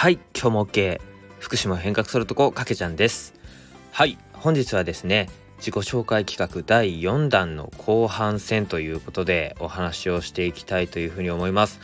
[0.00, 0.98] はい今日も OK
[1.40, 3.34] 福島変革するとこかけちゃんです。
[3.92, 5.28] はい本日はですね
[5.58, 11.80] 自己紹介企画第4弾の後半戦ということでお話をしていきたいというふうに思います、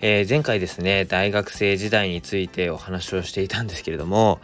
[0.00, 4.40] えー、前回ですね大学生時代についてお話をしていたんですけれども、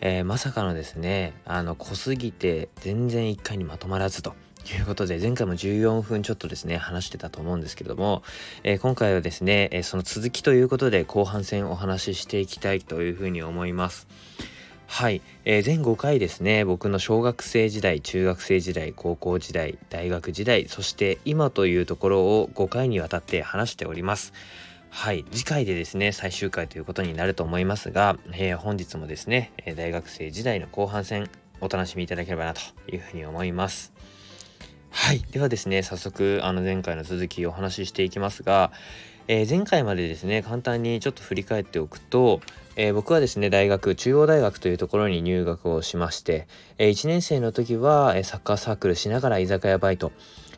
[0.00, 4.34] えー、まさかのですねあの濃すぎて全然1回にまとまらずと。
[4.64, 8.22] ということで、前回も14分ちょっとですね、話してたと思うんですけども、
[8.62, 14.06] えー、今回はですね、えー、その続きということで、後半戦お話ししていきたいというふうに思います。
[14.86, 24.32] はい、えー、全5回ですね、僕の小学生時代、中学生時代、高校時代、大学時代、そして今というところを5回にわたって話しております。
[24.90, 33.92] はい、次回でですね、最終回ということになると思いますが、えー、本日もですね、大学生時代の後半戦、お楽しみいただければなというふうに思います。
[34.90, 35.24] はい。
[35.30, 38.72] ではですね、早速、あの前回の続きお話ししていきますが、
[39.28, 42.40] えー、前回までですね、簡単にちょっと振り返っておくと、
[42.74, 46.48] えー、僕はですね、大学、中央大学というところに入学をしまして、
[46.78, 50.10] えー、1年生の時は、えサッカーサークルしながら居酒屋バイト、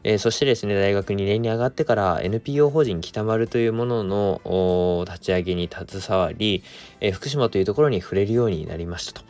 [0.02, 6.64] えそしてですね、大学2年に上がってから NPO 法人北丸というものの立ち上げに携わり、
[7.00, 9.26] え福島というところに触れるようになりましたと。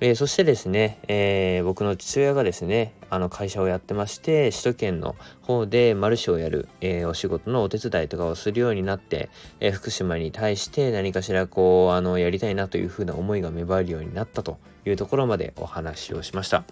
[0.00, 16.62] えー、そしてですね、えー、僕の父親がですね、あの会社をやってまして、首都圏の方でマルシェをやる、えー、お仕事のお手伝いとかをするようになって、え福島に対して何かしらこう、あの、やりたいなというふうな思いが芽生えるようになったというところまでお話をしました。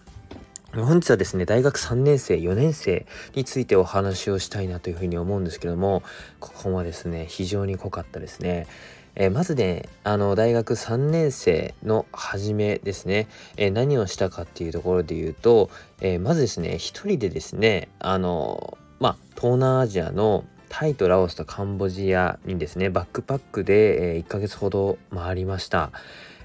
[0.72, 6.04] 本日はですね、大学3年生、4年生についてお話をしたいなというふうに思うんですけども、
[6.38, 8.68] ここもですね、非常に濃かったですね。
[9.16, 25.90] えー、まずね、あの、大学3年生の初めですね、えー、何をしたかっていうところで言うと、えー、まずですね、一人でですね、あの、まあ、東南アジアのタイとラオスとカンボジアにですね、バックパックで、え1ヶ月ほど回りました。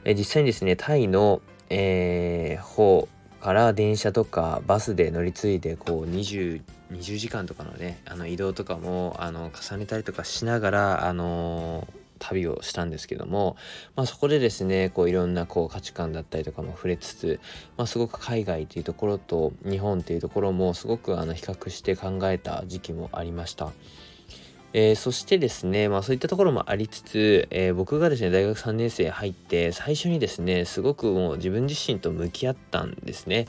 [0.05, 3.07] え実際にですね、タイの、え方
[3.41, 6.61] から電車とかバスで乗り継いでこう20
[6.91, 13.57] 20時間とかのねあの移動とかもあの重ねたりとかしながらあのー旅をしたんですけども、
[13.95, 17.39] まあ、そこでですねこういろんなこう価値観だったりとかも触れつつ、
[17.77, 23.71] まあ、すごく海外っていうところと日本っていうところもすごくあの比較して考えた時期もありました。
[24.73, 33.47] えー、そしてですね、まあそういったところもありつつ、えー、僕がですね、大学3年生入って最初にですね、すごくもう自分自身と向き合ったんですね。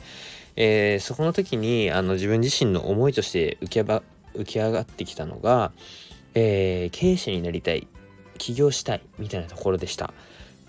[0.57, 4.01] えー、そこの時にあの自分自身の思いとして浮き浮
[4.43, 5.71] き上がってきたのが、
[6.35, 7.87] え経営者になりたい
[8.37, 10.13] 起業したいみたいなところでした。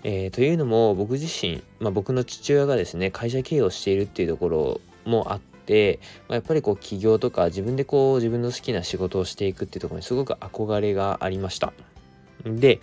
[0.03, 11.73] えー、というのも僕自身、まあ、僕の父親がですね会社経営をしているっていうところもあって、まあ、やっぱりこう起業とか自分でこう自分の好きな仕事をしていくっていうところにすごく憧れがありました。
[12.45, 12.79] で、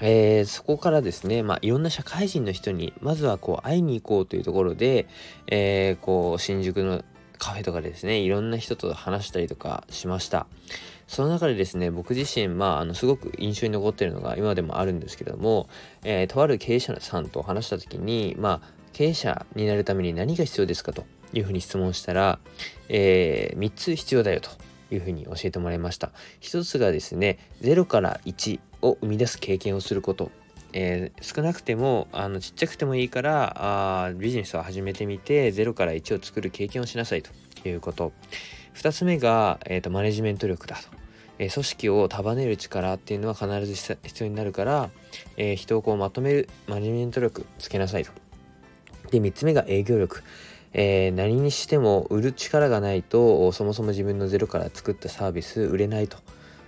[0.00, 5.06] えー、そこからですね、まあ、いろんな社会人の人にまずはこう会いに行こうというところで、
[5.46, 7.02] えー、こう新宿の
[7.38, 10.46] カフェとかですねいろんな人と話したりとかしました。
[11.06, 15.68] その中でですね、僕自身、まあ、あの、すごく印象に残っているのが今でもあるんですけども、
[16.02, 22.38] えー、とある経営者さんと話した時に、まあ、経営者になるために何が必要ですかというふうに質問したら、
[22.88, 24.50] えー、3つ必要だよと
[24.92, 26.10] いうふうに教えてもらいました。
[26.40, 30.32] 1つがですね、0から1を生み出す経験をすること。
[30.78, 37.30] えー、少なくてもあのちっちゃくてもいいからあビジネスを始めてみて0から1を作る経験をしなさいと
[37.66, 38.12] いうこと。
[38.74, 40.82] 2つ目が、えーと、マネジメント力だと、
[41.38, 44.90] えー、組織を束ねる力っていうのは必ず必要になるから、
[45.38, 48.10] えー、人をこうまとめるマネジメント力つけなさいと。
[49.10, 50.22] で3つ目が営業力。
[50.74, 56.18] えー、何にしても売る力がないとそもそも自分のゼロから作ったサービス売れないと。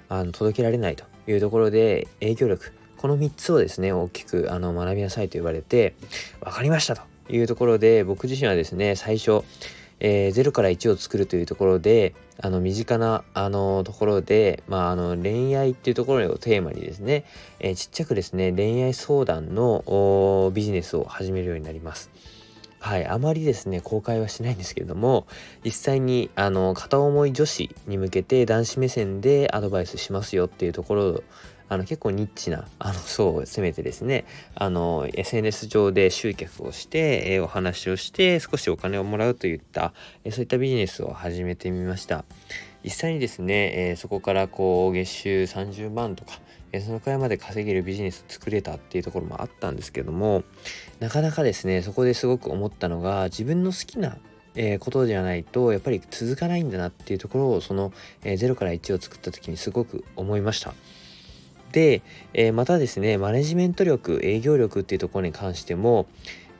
[0.09, 2.78] あの届けられないというところで営業力。
[2.99, 5.95] この3つをですね大きくあの学びなさいと言われて
[6.41, 9.43] 分かりましたというところで僕自身はですね最初
[10.01, 17.25] えー、0から1を作るというところであの身近なあのところで、まあ、あの恋愛っていうところをテーマにですね、
[17.59, 22.11] えー、ちっちゃくですね恋愛相談のビジネスを始めるようになります。
[22.81, 25.27] はい、あまりですね公開はしないんですけれども
[25.65, 31.23] 実際にあの片思い女子に向けて男子目線でアドバイスしますよっていうところ
[31.69, 34.25] あの結構ニッチなあの層を攻めてですね
[34.55, 39.93] あの SNS 上で集客をして、え、お話をして少しお金をもらうといった、
[40.25, 42.25] え、そういったビジネスを始めてみました
[42.85, 46.41] 実際にですね、えー、そこからこう月収30万とか、
[46.73, 50.45] えそのくらいまで稼げるビジネスを作れたっていうところもあったんですけども
[51.01, 54.17] なかなかですねそこですごく思ったのが自分の好きな
[54.55, 57.93] え、ことじゃないとやっぱり続かないんだなっていうところをその、
[58.25, 60.75] えー、0から1を作った時にすごく思いました。
[61.73, 62.03] で、
[62.35, 66.07] えー、またですねマネジメント力営業力っていうところに関しても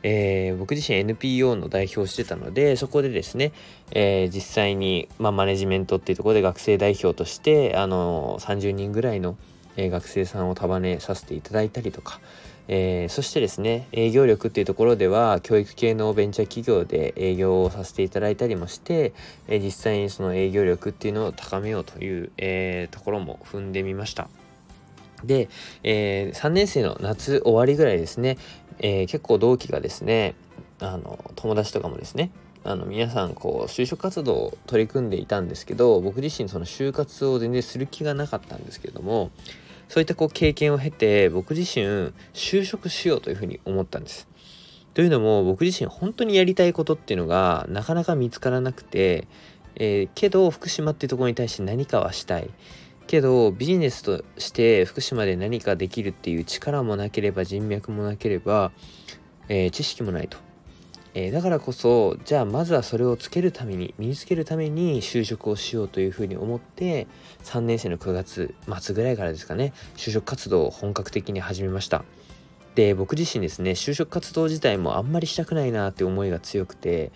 [0.03, 3.51] えー、僕自身 NPO の代表をしてたのでそこでですね、
[3.91, 9.37] えー、実際に、まあ、マネジメントっていうところで学生代表としてあの30人ぐらいの、
[9.75, 12.21] えー、学生さんを束ねさせていただいたりとか、
[12.69, 19.13] えー、そしてですね営業力っていうところでは教育系のベンチャー企業で営業をさせていただいたりもして、
[19.47, 24.29] えー、実際にその営業力っていうのを高めようという、えー、ところも踏んでみました。
[25.25, 25.49] で、
[25.83, 28.37] えー、3年生の夏終わりぐらいですね、
[28.79, 30.35] えー、結構同期がですね
[30.79, 32.31] あの友達とかもですね
[32.63, 39.31] あの皆さんこう就職活動を取り組んでいたんですけど僕自身その就活を全然する気がなかったんですけれども
[39.87, 44.27] そういったこう経験を経て僕自身就職しようというふうに思ったんです。
[44.93, 49.27] というのも僕自身本当にやりたいことっていうのがなかなか見つからなくて、
[49.75, 52.49] えー、けど福島っていうところに対して何かはしたい。
[53.09, 58.71] けどビジネスとして福島で何かできるっていう力もなければ人脈もなければ、
[59.47, 60.37] えー、知識もないと、
[61.15, 67.07] えー、だからこそじゃあまずはそれをつけるために身につけるために就職をしようというふうに思って
[67.45, 72.05] 3年生の9月末ぐらいからですかね就職活動を本格的に始めました。
[72.75, 77.11] で僕自身ですね就職活動自体もあんまりしたくないなって思いが強くて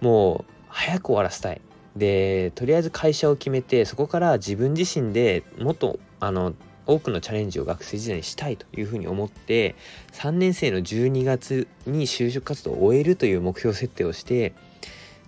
[0.00, 1.60] もう早く終わらせたい。
[1.96, 6.54] でとりあえず会社を決めてそこから自分自身でもっとあの
[6.86, 9.74] 多くのチャレンジを学生時代にしたいというふうに思って
[10.12, 14.54] 3年生の12月に就職活動を終えるという目標設定をして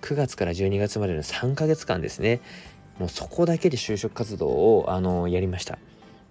[0.02, 2.40] 9月から12月までの3ヶ月間ですね
[2.98, 5.78] もうそこだけで就職活動をあのやりました。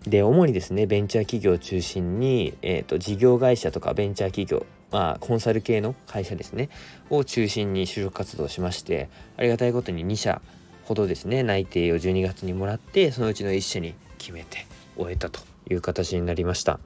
[0.04, 6.69] で主にですねベンチャー企業を中心に、えーと事業会社とかベンチャー企業まあ、コンサル系の会社ですね。
[7.10, 10.42] を中心に就職活動しましてありがたいことに2社
[10.84, 14.66] ほどですね内定を12月にもらってそのうちの1社に決めて
[14.98, 16.80] 終えたという形になりました。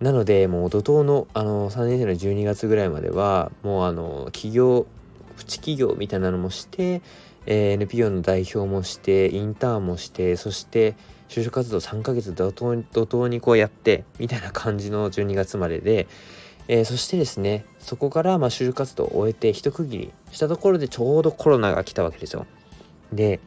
[0.00, 4.86] なのでもう怒涛のあの3年生の12月ぐらいまではもうあの企業
[5.36, 7.02] プチ企業みたいなのもして、
[7.46, 10.96] えー、NPO の代表もしてインターンもしてそして
[11.28, 16.08] 就職活動3ヶ月怒涛怒涛にこうやってみたいな感じの12月までで
[16.72, 22.46] えー、そしてですねそこからまあ就活動を終えて一区切りしたところでちょうどコロナが来たわけですよ。
[23.12, 23.40] で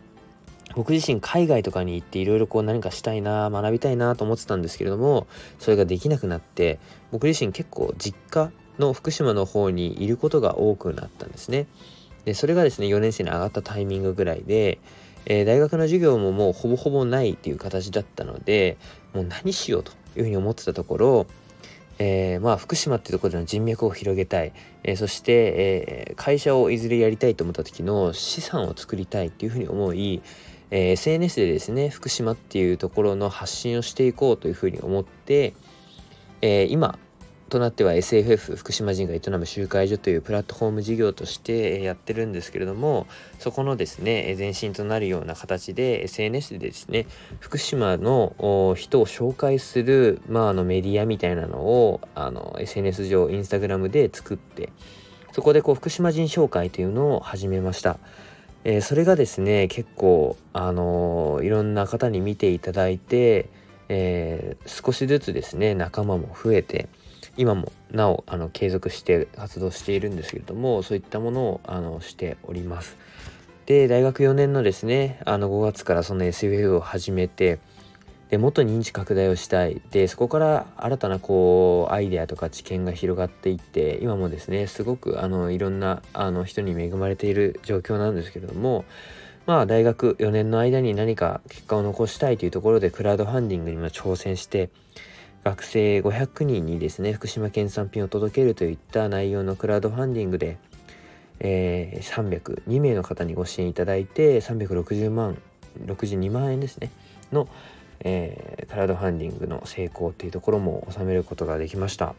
[0.75, 5.25] 僕自身海外とかに行っていろいろこう何かしたいな学びたいなと思ってたんですけれども
[5.57, 6.77] それができなくなって
[7.11, 11.65] 僕自身結構実家の福島の方にいることが多くなったんですね。
[12.25, 14.77] でそれがですね4年生に上がったタイミングぐらいで、
[15.25, 18.77] えー、大学の授業ももうほぼほぼないっていう形だったので
[19.15, 21.27] もう何しようというふうに思ってたところ
[21.97, 24.51] えー、まあ福島っていうところでの人脈を広げたい、
[24.83, 30.21] えー、そして、えー、会社をいずれやりたいと思った時の資産を作りたいっていうふうに思い、
[30.71, 35.53] え SNS でですね福島っていうところの発信をしていこうというふうに思って、
[36.41, 36.97] え今
[37.49, 43.05] となっては SFF 福島人が営む集会所というプラットフォーム事業としてやってるんですけれども
[43.37, 47.05] そこのですね前身となるような形で SNS でですね
[47.39, 48.33] 福島の
[48.77, 54.69] 人を紹介する、まあ、あのメディアみたいなのをあの SNS 上インスタグラムで作って
[55.31, 57.99] そこでこう福島人紹介というのを始めました。
[58.63, 63.49] えー、それがですね結構あのー、いろんな方に見ていただいて、
[63.89, 66.89] えー、少しずつですね仲間も増えて
[67.37, 72.97] 今もなおあの継続して活動しているんですけれどもそういったものをあのしております。
[73.65, 77.59] で大学4年のですねあの5月からその SFF を始めて
[78.29, 88.85] でもっと認知拡大をしたいでそこから新たなこうアイデアとか知見が広がっていって今もですねすごくあのいろんなあの人に恵まれている状況なんですけれども
[89.45, 94.69] まあ大学4年の間に何か結果を残したいというところでクラウドファンディングにも挑戦して
[95.45, 100.57] 学生500人にですね、福島県産品を届けるといった内容のクラウドファンディングで、
[101.39, 105.37] えー、302名の方にご支援いただいて、360万、
[105.85, 106.89] 62万円ですね、
[107.31, 107.47] の、
[107.99, 112.15] えー、クラウドファンディングの成功っていうところも収めることができました。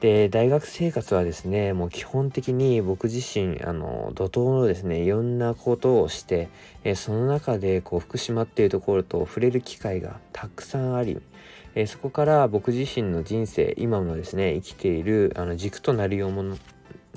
[0.00, 6.48] で大学生活はですねもう基本的に僕自身あの怒涛のですねいろんなことをして、
[6.82, 11.20] え、その中でこう福島っていうところと触れる機会がたくさんあり
[11.74, 16.58] えー、そこから僕自身の人生今のですね生きているあの軸となるようもの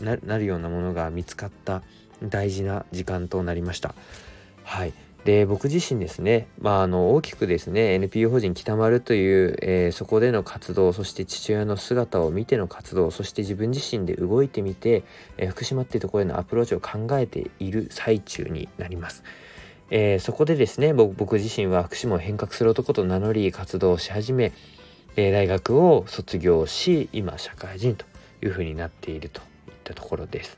[0.02, 1.82] ななるようなものが見つかった
[2.24, 3.96] 大事な時間となりました。
[4.64, 4.94] はい
[5.28, 15.04] で僕自身ですね、まあ、あの大きくですね NPO 法人北丸という、えー、そこでの活動そして父親の姿を見ての活動そして自分自身で動いてみて、
[15.36, 19.22] えー、福島っていうところへのアプローチを考えている最中になります。
[19.90, 24.52] えー、そこでですね僕自身は福島を変革する男と名乗り活動をし始め、
[25.16, 28.06] えー、大学を卒業し今社会人と
[28.42, 30.58] いうふうになっているといったところです。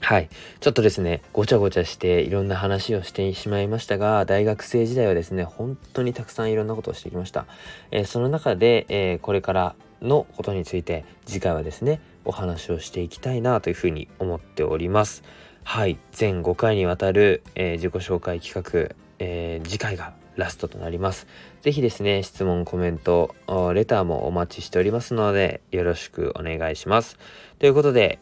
[0.00, 0.28] はい。
[0.60, 7.46] ちょっとですね、ごちゃごちゃしていろんな話をしてしまいましたが、大学生時代はですね、本当にたくさんいろんなことをしてきました。
[7.90, 15.22] えー、その中で、えー、これからのことについて次回はですね、お話をしていきたいなというふうに思っております。
[15.68, 15.98] はい。
[16.12, 18.54] 全5回にわたる、えー、自己紹介企
[18.88, 21.26] 画、え次回がラストとなります。
[21.62, 23.34] 是非ですね、質問、コメント、
[23.74, 27.18] レターもお待ちしておりますので、よろしくお願いします。
[27.58, 28.20] ということで、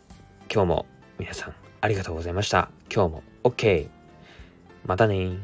[0.51, 0.87] 今日も
[1.19, 2.71] 皆さんありがとうございました。
[2.91, 3.89] 今日も OK。
[4.87, 5.37] またね